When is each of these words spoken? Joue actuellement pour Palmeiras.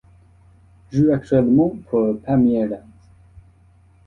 Joue 0.91 1.11
actuellement 1.13 1.69
pour 1.87 2.19
Palmeiras. 2.21 2.81